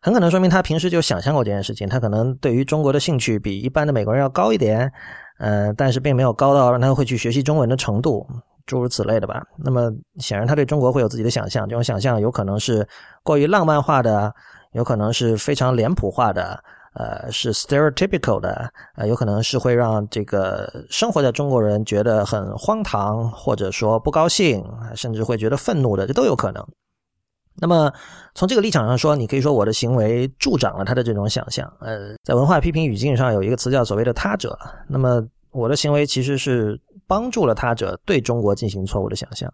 [0.00, 4.92] 很可能说明他平时就想象过这件事情，他可能对于中国的兴趣比一般的美国人要高一点，
[5.38, 8.26] 呃，但是并没有高到让他会去学习中文的程度。
[8.64, 9.42] 诸如此类的吧。
[9.56, 12.86] 那么显然他对中国会有自己的想象，这种想象有可能是
[13.22, 14.30] 过于浪漫化的，
[14.72, 16.62] 有可能是非常脸谱化的，
[16.98, 24.64] 呃，是 stereotypical 的，呃，有可能是会让这个生活在中国人觉得很荒唐，或者说不高兴，
[24.96, 26.66] 甚至会觉得愤怒的，这都有可能。
[27.60, 27.92] 那么
[28.34, 31.72] 从这个立场上说，你可以说我的行为助长了他的这种想象。
[31.80, 34.58] 呃，在文化批评语境上有一个词叫所谓的他者。
[34.88, 39.52] 那么我的行为其实是帮助了他者对中国进行错误的想象。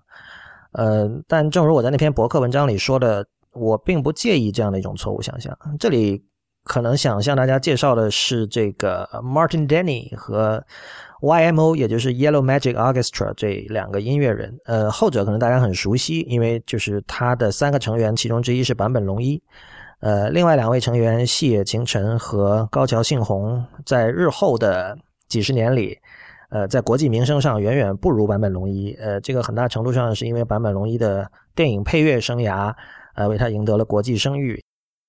[0.72, 5.56] 呃，但正如我在那篇博客文章里说的，我并不介意这样的一种错误想象。
[5.78, 6.22] 这里
[6.64, 10.64] 可能想向大家介绍的是这个 Martin Denny 和。
[11.20, 19.42] YMO 也就是 Yellow Magic Orchestra 这两个音乐人，呃，后者可能大家很熟悉，因为就是他的三个成员，其中之一是坂本龙一，
[20.00, 25.96] 呃，另外两位成员细野晴臣和高桥幸宏，在日后的几十年里，
[26.50, 32.74] 呃，在国际名声上远远不如坂本龙一，呃，这个很大程度上是因为坂本龙一的电影配乐生涯，
[33.14, 34.62] 呃，为他赢得了国际声誉。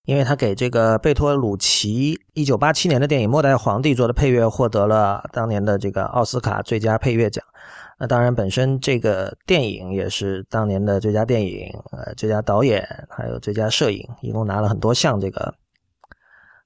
[0.05, 7.43] 因为他给这个贝托鲁奇一九八七年的电影《末代皇帝》做的配乐，获得了当年的这个奥斯卡最佳配乐奖。
[7.97, 15.53] 那当然，本身这个电影也是当年的最佳电影、呃最佳导演，还有最佳摄影，一共拿了很多项这个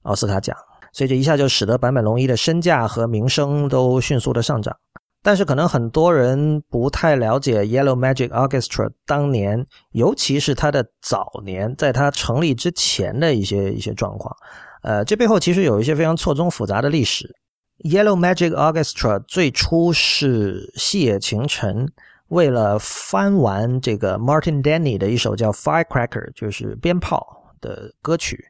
[0.02, 0.56] 奥斯卡奖。
[0.92, 4.76] 所以这一下就使得坂本龙一的身价和名声都迅速的上涨。
[5.22, 14.34] 但是可能很多人不太了解 Yellow Magic Orchestra 当年，尤其是它的早年，在它成立之前的一些一些状况。
[14.82, 17.34] 呃，这背后其实有一些非常错综复杂的历史。
[17.84, 21.86] Yellow Magic Orchestra 最初是细野晴臣
[22.28, 28.42] 为了翻完这个 Martin Denny 的一首叫 Firecracker，就是鞭炮的歌曲。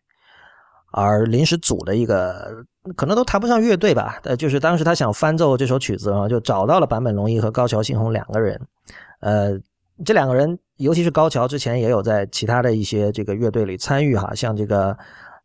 [0.93, 2.65] 而临时组的一个，
[2.97, 8.61] 可能都谈不上乐队吧，呃，就是当时他想翻奏这首曲子啊，就找到了坂本龙一和高桥幸宏两个人，
[9.21, 9.59] 呃，
[10.05, 14.97] 这两个人，尤其是高桥之前也有在其他的一些这个乐队里参与哈，像这个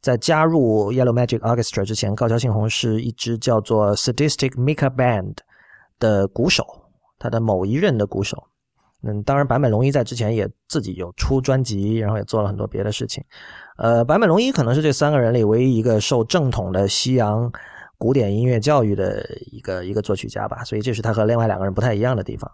[0.02, 5.36] 在加入 Yellow Magic Orchestra 之前，高桥幸宏是一支叫做 Sadistic Mika Band
[6.00, 6.66] 的鼓手，
[7.20, 8.42] 他的某一任的鼓手。
[9.04, 13.24] 嗯，当然，坂本龙一在之前也自己有出专辑，然后也做了很多别的事情。
[13.78, 17.52] 呃，坂本龙一可能是这三个人里唯一一个受正统的西洋
[17.98, 22.50] 古典音乐教育的一个一个作曲家吧，所以这是他和另外两个人不太一样的地方。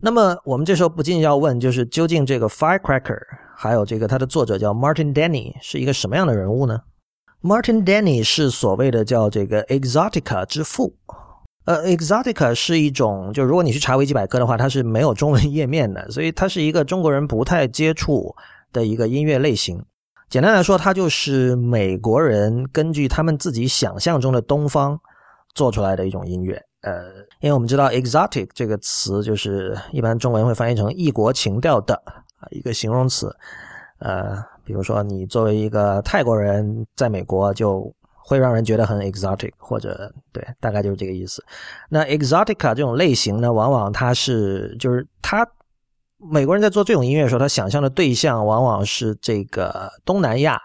[0.00, 3.18] 那么我们这时候不禁要问，就是究竟这个 Firecracker
[3.56, 6.80] 还有这个他的作者叫 Martin Denny 是一个什么样的人物呢
[7.42, 10.94] ？Martin Denny 是所谓的叫这个 Exotica 之父。
[11.66, 18.34] 呃，exotica 是一种，就如果你去查维基百科的话，它是没有中文页面的，所以它是一个中国人不太接触
[18.72, 19.84] 的一个音乐类型。
[20.28, 24.98] 简单来说，它就是美国人根据他们自己想象中的东方
[25.54, 26.62] 做出来的一种音乐。
[26.82, 27.04] 呃，
[27.40, 33.34] 因为我们知道 exotic 这个词就是一般中文会翻译成异国情调的啊一个形容词。
[33.98, 37.92] 呃，比如说你作为一个泰国人在美国就。
[38.22, 41.44] 会让人觉得很 exotic，或者对，大概就是这个意思。
[41.88, 45.44] 那 exotica 这种类型呢，往往它是就是它
[46.20, 50.60] 美国人在做这种音乐的时候，他想象的对象往往是这个东南亚、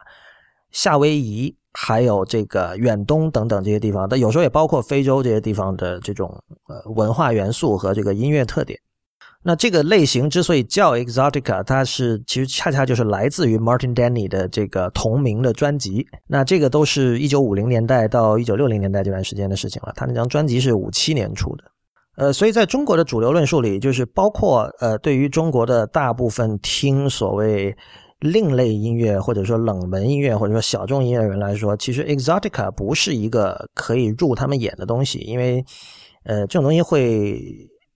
[0.71, 8.79] 夏威夷，还有这个远东等等这些地方，但有时候也包括非洲这些地方的这种呃文化元素和这个音乐特点。
[9.47, 16.07] 那这个类型之所以叫 exotica，它是其实恰恰就是来自于 Martin Denny 的这个同名的专辑。
[16.25, 19.93] 那这个都是一九五零年代到一九六零年代这段时间的事情了。
[19.95, 21.63] 他那张专辑是五七年出的。
[22.17, 27.75] 呃，所以在中国的主流论述里，就是包括呃，对于中国的大部分听所谓
[28.19, 35.63] 另类音乐或者说冷门音乐或者说小众音乐的人来说，其实 exotica 不是一个可以入他们眼的东西，因为
[36.23, 37.39] 呃，这种东西会。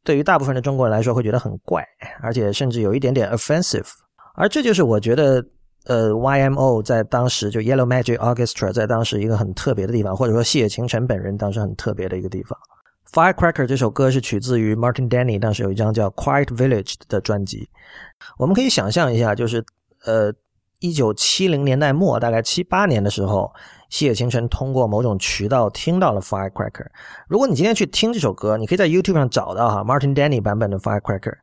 [0.02, 1.86] 对于大部分的中国人来说，会觉得很怪，
[2.22, 3.86] 而且甚至有一点点 offensive。
[4.34, 5.46] 而这就是我觉得，
[5.86, 12.58] 呃，YMO 在当时就 Yellow Magic Orchestra 在当时一个很特别的地方，或者说谢晴臣本人当时很特别的一个地方。
[13.12, 17.70] Firecracker 这首歌是取自于 Martin Denny 当时有一张叫 Quiet Village 的专辑。
[18.38, 19.66] 我们可以想象一下，就是
[20.06, 20.32] 呃，
[20.80, 23.52] 一九七零年代末，大概七八年的时候。
[23.90, 26.86] 西野晴臣通过某种渠道听到了 Firecracker。
[27.28, 31.34] 如果你今天去听这首歌，你可以在 YouTube 上找到哈 Martin Denny 版本的 Firecracker。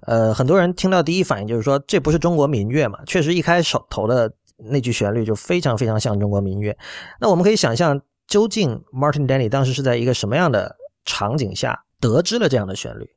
[0.00, 2.98] 呃，很多人听到第一反应就是说，这不是中国民乐嘛？
[3.06, 6.76] 确实，一开手头的那句旋律就非常非常像中国民乐。
[7.20, 13.08] 那我们可以想象，究竟 Martin Denny 当时是在一个什么样的场景下得知了这样的旋律？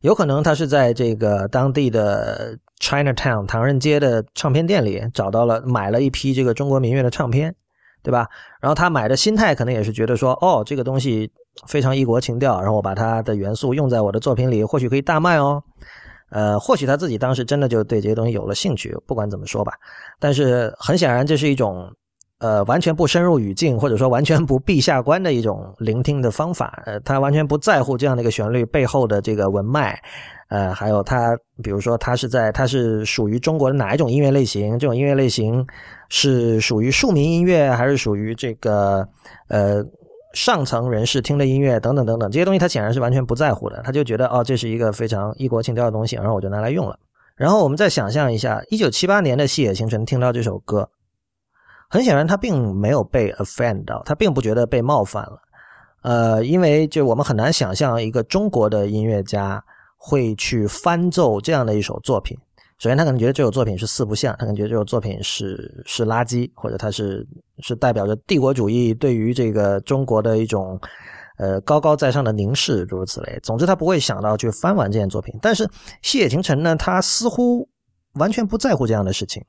[0.00, 7.54] 有可能他是在这个当地的 Chinatown 唐人街的唱片店里找到了，买了一批这个中国民乐的唱片。
[8.02, 8.28] 对吧？
[8.60, 11.32] 然后他买的心态可能也是觉得说，哦，这个东西
[11.66, 15.62] 非常异国情调，然后我把它的元素用在我的作品里，或许可以大卖哦。
[16.28, 19.72] 呃，或许他自己当时真的就对这些东西有了兴趣，不管怎么说吧。
[20.20, 21.90] 但是很显然，这是一种
[22.38, 26.82] 呃完全不深入语境，或者说完全不闭下关的一种聆听的方法。
[26.86, 29.98] 呃，他完全不在乎这样的一个旋律背后的这个文脉。
[30.48, 34.78] 呃，还有他，比如说他是在，他是属于中国的哪一种音乐类型？
[34.78, 35.66] 这种音乐类型
[36.10, 39.08] 是属于庶民音乐，还是属于这个
[39.48, 39.82] 呃
[40.34, 41.80] 上层人士听的音乐？
[41.80, 43.80] 等等等等，这些东西他显然是完全不在乎的。
[43.82, 46.96] 他就觉得哦，这是一个非常异国情调的东西，然后我就拿来用了。
[47.36, 50.88] 然后我们再想象一下，一九七八年的细野晴臣听到这首歌，
[51.88, 55.38] 很显然他并没有被 offend 到，他并不觉得被冒犯了。
[56.02, 59.62] 呃，因为就我们很难想象一个中国的音乐家。
[60.06, 62.36] 会去翻奏这样的一首作品。
[62.76, 67.26] 首先，他可能觉得这首作品是四不像，他可能觉得这首作品是是垃圾，或者他是
[67.60, 70.78] 是代表着帝国主义对于这个中国的一种
[71.38, 73.40] 呃高高在上的凝视，诸如此类。
[73.42, 75.34] 总之，他不会想到去翻完这件作品。
[75.40, 75.66] 但是，
[76.02, 77.66] 西野晴臣呢，他似乎
[78.16, 79.42] 完全不在乎这样的事情。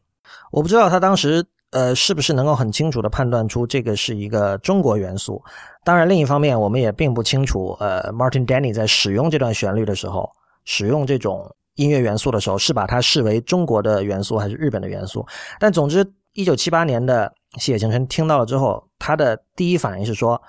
[0.53, 1.45] 我不知道他当时
[1.75, 5.43] 呃是不是能够很清楚的判断出这个是一个中国元素。
[5.83, 10.31] 当然，另一方面，我们也并不清楚呃，Martin Denny 在使用这段旋律的时候。
[10.67, 15.23] 使用这种音乐元素的时候，是把它视为中国的元素还是日本的元素？
[15.59, 20.41] 但总之，一九七八年的西野晴臣听到了之后，他的第一反应是说，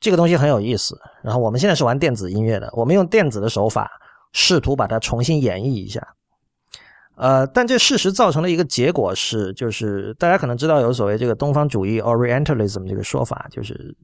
[0.00, 0.98] 这个东西很有意思。
[1.22, 3.90] 然后我们现在是玩电子音乐的，我们用电子的手法
[4.32, 6.00] 试图把它重新演绎一下。
[7.20, 13.94] 呃，但这事实造成的一个结果是，就是大家可能知道有所谓这个东方主义 （Orientalism） 这个说法，就是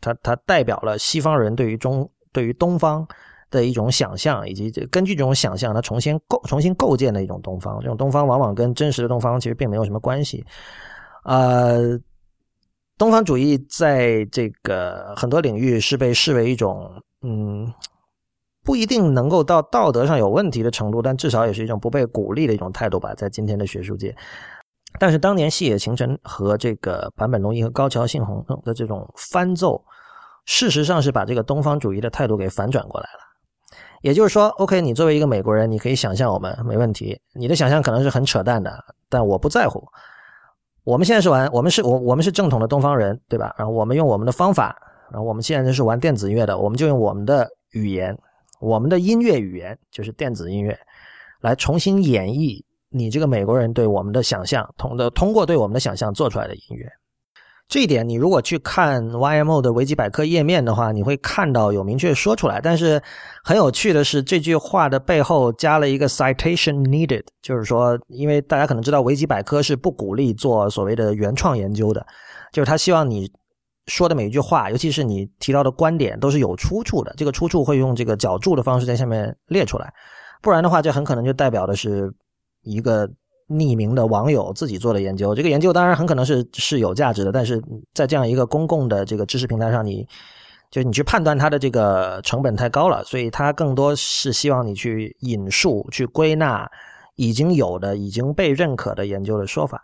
[0.00, 3.06] 它它代表了西方人对于中对于东方。
[3.52, 7.80] 的一种想象，以及根据这种想象，它重新构、重新构建的一种东方。
[7.80, 10.44] 这种东方往往跟真实的东方其实并没有什么关系。
[11.24, 11.98] 呃，
[12.96, 16.88] 东方主义在这个很多领域是被视为一种，
[17.22, 17.66] 嗯，
[18.64, 24.14] 不一定能够到道德上有问题的程度，但至少也是一种不被鼓励的一种态度吧，在今天的学术界。
[24.98, 29.82] 但是当年细野晴臣和这个坂本龙一和高桥幸宏的这种翻奏，
[30.46, 33.20] 事实上是把这个东方主义的态度给反转过来了。
[34.02, 37.20] 也就是说，OK，你作为一个美国人，你可以想象我们没问题。
[37.34, 38.72] 你的想象可能是很扯淡的，
[39.08, 39.86] 但我不在乎。
[40.84, 43.54] 我们现在是玩，我们是我我们是正统的东方人，对吧？
[43.58, 44.74] 然后我们用我们的方法，
[45.10, 48.18] 然后我们现在是玩电子音乐的，我们就用我们的语言，
[48.60, 50.78] 我们的音乐语言就是电子音乐，
[51.40, 56.86] 来重新演绎你这个美国人对我们的想象，通的通过对我们的想象做出来的音乐。
[57.68, 62.60] 这一点，你如果去看 YMO 的维基百科页面的话，你会看到有明确说出来。
[62.60, 63.00] 但是
[63.44, 72.04] 很有趣的是，这句话的背后加了一个 citation needed，就是说，因为大家可能知道，维基百科是不鼓励做所谓的原创研究的，
[72.52, 73.30] 就是他希望你
[73.90, 77.12] 说的每一句话，尤其是你提到的观点，都是有出处的。
[77.18, 79.92] 这个出处会用这个脚注的方式在下面列出来，
[80.40, 82.10] 不然的话，这很可能就代表的是
[82.62, 83.06] 一个。
[83.52, 87.60] 匿名的网友自己做的研究，这个研究当然很可能是是有价值的，但是
[87.92, 90.06] 在这样一个公共的这个知识平台上，你
[90.70, 96.64] 就你去判断它的这个成本太高了，所以它更多是希望你去引述、去归纳
[97.16, 99.82] 已经有的、已经被认可的研究的说法。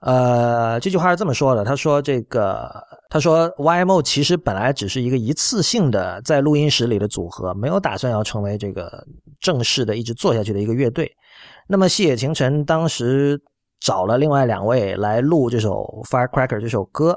[0.00, 2.68] 呃，这句话是这么说的，他说：“这个
[3.08, 9.06] 他说 YMO 其实本来只是一个一次性的在录音室里的组合，没有打算要成为这个
[9.38, 11.10] 正式的一直做下去的一个乐队。”
[11.68, 13.40] 那么，细野晴臣当时
[13.80, 15.70] 找了另外两位来录这首《
[16.08, 17.16] Firecracker》这首歌，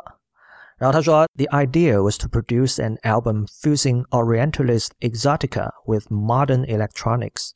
[0.78, 7.50] 然后他说：“The idea was to produce an album fusing Orientalist exotica with modern electronics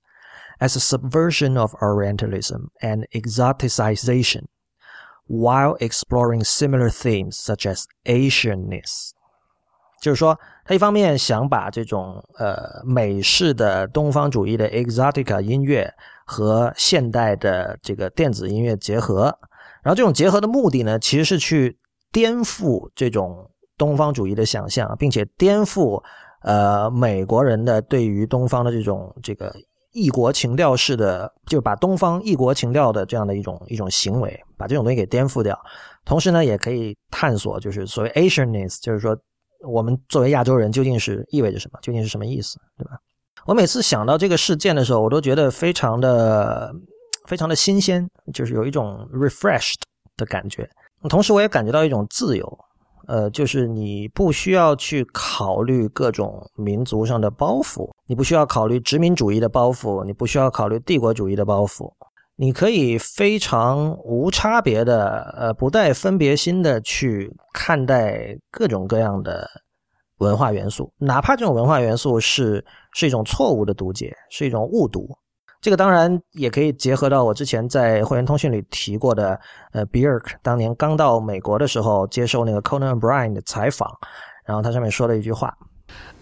[0.60, 4.46] as a subversion of Orientalism and exoticization,
[5.29, 9.11] While exploring similar themes such as Asianness。”
[10.01, 15.93] 就是说，他一方面想把这种呃美式的东方主义的 exotica 音乐。
[16.27, 19.25] 和现代的这个电子音乐结合，
[19.83, 21.79] 然后这种结合的目的呢，其实是去
[22.11, 26.03] 颠覆这种东方主义的想象，并且颠覆
[26.41, 29.55] 呃美国人的对于东方的这种这个
[29.95, 35.59] 异国情调式的，就是把东方异国情调的这样的一种一种行为，把这种东西给颠覆掉。
[36.05, 39.17] 同时呢，也可以探索，就是所谓 Asianness，就是说
[39.67, 42.99] 我们作为亚洲人究竟是意味着什么，究竟是什么意思，对吧？
[43.47, 46.75] 我每次想到这个事件的时候，我都觉得非常的、
[47.27, 49.81] 非常的新鲜，就是有一种 refreshed
[50.17, 50.69] 的感觉。
[51.09, 52.59] 同时，我也感觉到一种自由，
[53.07, 61.92] 呃，就是你不需要去考虑各种民族上的包袱，你不需要考虑殖民主义的包袱，你不需要考虑帝国主义的包袱，
[62.37, 69.48] 你可以非常无差别的、呃，不带分别心的去看待各种各样的
[70.19, 75.09] 文化元素，哪怕这种文化元素是是一种错误的读解，是一种误读。
[75.63, 79.38] 这个当然也可以结合到我之前在会员通讯里提过的，
[79.73, 83.90] 呃，Bjork 当年刚到美国的时候接受那个 Conan O'Brien 的采访，
[84.46, 85.54] 然后他上面说了一句话。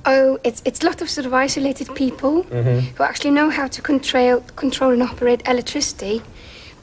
[0.05, 3.81] Oh, it's it's a lot of sort of isolated people who actually know how to
[3.81, 6.21] control control and operate electricity,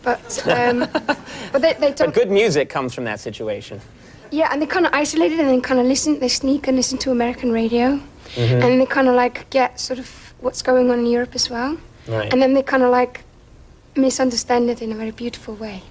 [0.05, 0.87] but um,
[1.51, 2.13] but they, they don't.
[2.13, 3.81] But good music comes from that situation.
[4.31, 6.21] Yeah, and they kind of isolated and then kind of listen.
[6.21, 7.99] They sneak and listen to American radio,
[8.37, 11.79] and they kind of like get sort of what's going on in Europe as well.
[12.10, 12.30] Right.
[12.32, 13.22] And then they kind of like
[13.96, 15.82] misunderstand it in a very beautiful way.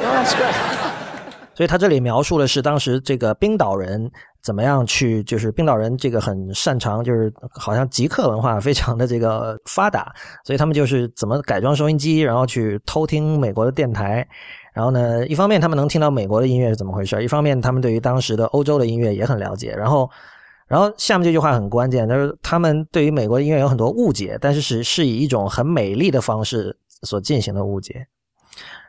[0.00, 0.34] Oh, that's.
[1.54, 10.10] 所以他这里描述的是当时这个冰岛人怎么样去，就是冰岛人这个很擅长，就是好像极客文化非常的这个发达，
[10.44, 14.26] 所以他们就是怎么改装收音机，然后去偷听美国的电台。
[14.72, 19.74] 然后呢，一方面他们能听到美国的音乐是怎么回事，一方面他们对于当时的欧洲的音乐也很了解。
[19.76, 20.10] 然后，
[20.72, 28.06] 然后下面这句话很关键，就是他们对于美国的音乐有很多误解，但是是是以一种很美丽的方式所进行的误解。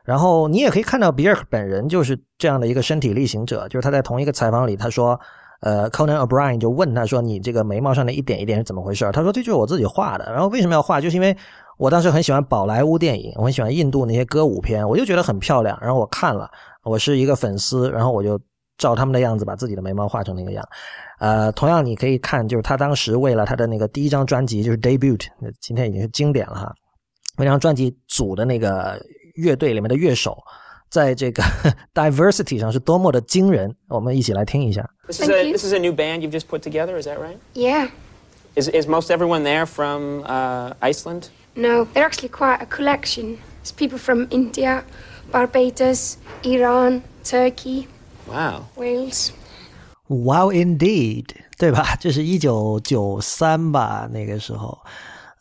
[0.05, 5.19] 然后你也可以看到比尔本人就是这样的一个身体力行者，就是他在同一个采访里他说，
[5.59, 11.01] 呃，Conan O'Brien 就问他说：“你这个眉毛上的一点一点是怎么回事？”他说：“这就是我自己画的。”然后为什么要画？
[11.01, 11.35] 就是因为
[11.77, 15.77] 我当时很喜欢宝莱坞电影，我很喜欢印度那些歌舞片，我就觉得很漂亮。
[15.81, 16.49] 然后我看了，
[16.83, 18.39] 我是一个粉丝，然后我就
[18.77, 20.67] 照他们的样子把自己的眉毛画成那个样。
[21.19, 25.25] 呃，同样你可以看，就是他当时为了他的那个第一张专辑，就是 debut，
[25.59, 26.73] 今天已经是经典了哈，
[27.37, 29.01] 那张专辑组的那个。
[29.35, 30.37] 乐队里面的乐手，
[30.91, 31.41] 在这个
[31.91, 33.75] diversity 上是多么的惊人。
[33.87, 34.87] 我们一起来听一下。
[35.07, 37.01] This is a this is a new band you've just put together.
[37.01, 37.37] Is that right?
[37.55, 37.89] Yeah.
[38.55, 41.29] Is is most everyone there from uh, Iceland?
[41.55, 43.39] No, they're actually quite a collection.
[43.63, 44.83] It's people from India,
[45.31, 47.87] Barbados, Iran, Turkey,
[48.27, 48.63] Wow.
[48.75, 49.29] Wales.
[50.07, 51.25] Wow, indeed，
[51.57, 51.95] 对吧？
[51.99, 54.77] 这是一九九三吧，那个时候。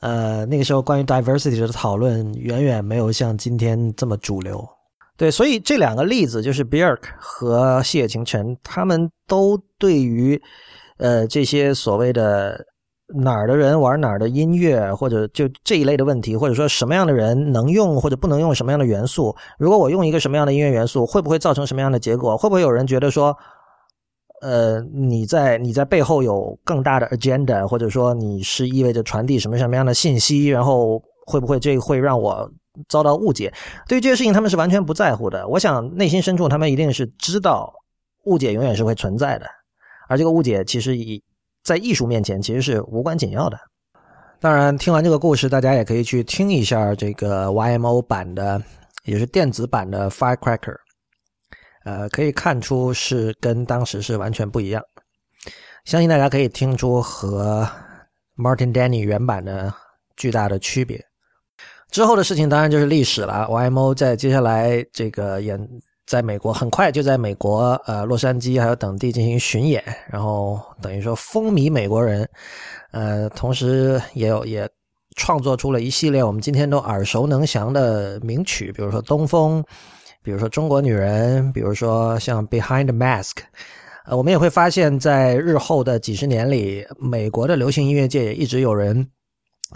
[0.00, 4.68] 呃，那个时候关于 diversity 的讨论远远没有像今天这么主流。
[5.16, 10.40] 对，所以这两个例子就是 Bjork 和细野晴臣，他们都对于
[10.96, 12.66] 呃这些所谓的
[13.14, 22.36] 哪儿的人玩哪儿的音乐，或者就这一类的问题，或者说什么样的人能用或者不能用什么样的元素，如果我用一个什么样的音乐元素，会不会造成什么样的结果？
[22.36, 23.36] 会不会有人觉得说？
[24.40, 32.50] 呃，你在你在背后有更大的 agenda，或者说你是意味着传递什么什么样的信息，然后会不会这会让我
[32.88, 33.54] 遭到误解？
[33.86, 35.46] 对于这些事情，他们是完全不在乎的。
[35.46, 37.72] 我想内心深处，他们一定是知道
[38.24, 39.46] 误解永远是会存在的，
[40.08, 41.22] 而这个误解其实以
[41.62, 43.58] 在艺术面前其实是无关紧要的。
[44.40, 48.60] 当然，听完这个故事，大家也可以去听一下这个 YMO 版的，
[49.04, 50.76] 也是电子版的 Firecracker。
[51.84, 54.82] 呃，可以看出是跟当时是完全不一样。
[55.84, 57.68] 相信大家可以听出和
[58.36, 59.72] Martin Denny 原版的
[60.16, 61.04] 巨大的区别。
[61.90, 63.46] 之后的事情当然就是历史了。
[63.48, 65.68] YMO 在接下来这个演
[66.12, 72.28] 在美国，很快就在美国呃洛杉矶还有等地进行巡演，然后等于说风靡美国人。
[72.90, 74.68] 呃，同时也有也
[75.16, 79.62] 创作出了一系列我们今天都耳熟能详的名曲，比如说《东风》。
[80.22, 83.38] 比如说中国女人，比如说像 Behind the Mask，
[84.04, 89.08] 呃，我们也会发现，在日后的几十年里，美国的流行音乐界也一直有人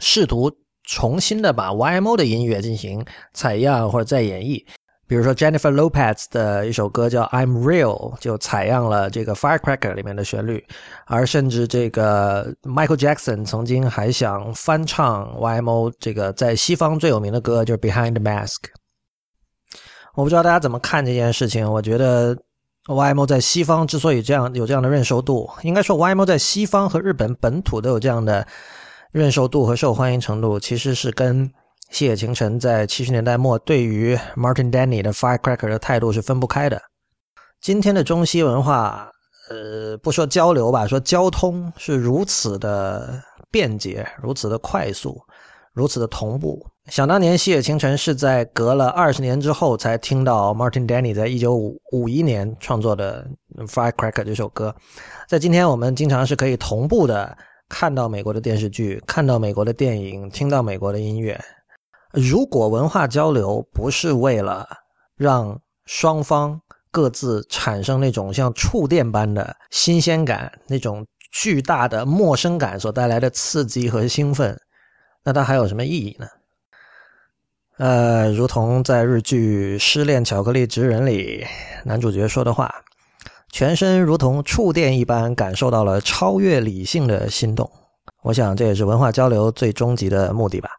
[0.00, 0.52] 试图
[0.84, 4.62] 重新的把 YMO 的音乐进行采样或者再演绎。
[5.08, 10.64] 比如说 Jennifer Lopez 的一首歌叫 I'm Real，就采样了这个 Firecracker 里面的旋律，
[11.06, 18.56] 而甚至这个 Michael Jackson 曾经还想翻唱 YMO 这个在西方最有名的歌，就是 Behind the Mask。
[20.14, 21.70] 我不知道大家怎么看这件事情。
[21.70, 22.36] 我觉得
[22.86, 28.44] YMO 在西方之所以这样有这样的认受度，应该说 YMO 在西方和日本本土都有这样的
[29.12, 31.48] 认受度和受欢迎程度，其实是跟
[31.90, 36.80] 细野晴臣在七十年代末对于 Martin Denny 的 Firecracker 的态度是分不开的。
[37.60, 39.10] 今天的中西文化，
[39.50, 45.20] 呃，不说交流吧，说交通是如此的便捷，如此的快速。
[45.72, 46.66] 如此的同步。
[46.86, 53.28] 想当年，西野晴臣是在隔了二十年之后才听到 Martin Denny 在一九五五一年创作的
[53.66, 54.74] 《Firecracker》这首歌。
[55.28, 57.36] 在今天，我们经常是可以同步的
[57.68, 61.38] 看到美国的电视剧，看到美国的电影，听到美国的音乐。
[62.16, 64.66] 如果文化交流不是为了
[65.16, 66.58] 让双方
[66.90, 74.58] 各自产生那种像触电般的新鲜感、那种巨大的陌生感所带来的刺激和兴奋。
[75.22, 76.26] 那它还有什么意义呢？
[77.76, 81.44] 呃，如同在日剧《失恋巧克力职人》里
[81.84, 82.74] 男主角说的话，
[83.52, 87.70] 全身如同触电一般，感受到了超越理性的心动。
[88.22, 90.70] 我想这也是文化交流最终极的目的吧。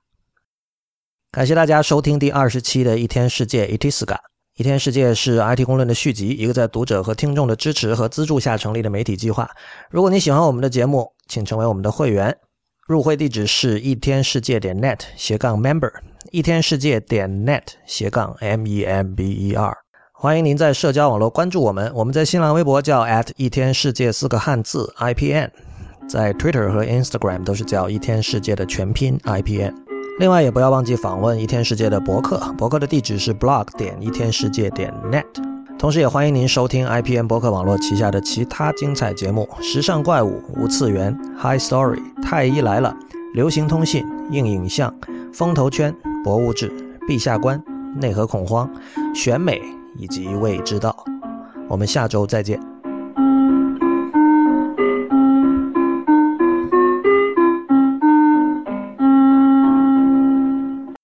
[1.29, 4.15] 感谢大家收听第二十期的一天世界 Itiska。
[4.55, 9.47] 一天世界是 IT 公论的续集，一个在读者和听众的支持和资助下成立的媒体计划。
[9.91, 12.35] 如果你喜欢我们的节目，请成为我们的会员。
[12.87, 15.91] 入会地址是一天世界点 net 斜杠 member，
[16.31, 19.77] 一天世界点 net 斜杠 m e m b e r。
[20.13, 25.51] 欢迎您在社交网络关注我们，我们在新浪微博叫 at 一天世界四个汉字 i p n，
[26.09, 29.86] 在 Twitter 和 Instagram 都是叫一天世界的全拼 i p n。
[30.19, 35.23] 另外，也不要忘记访问一天世界的博客，博客的地址是 blog 点一天世界点 net。
[35.77, 42.95] 同时，也欢迎您收听 IPN 博客网络旗下的其他精彩节目：时尚怪物、无次元、High Story、太医来了、
[43.35, 44.91] 流行通信、硬影像、
[45.31, 46.71] 风投圈、博物志、
[47.07, 47.63] 陛下观、
[47.95, 48.67] 内核恐慌、
[49.13, 49.61] 选美
[49.99, 51.05] 以及未知道。
[51.67, 52.59] 我们下周再见。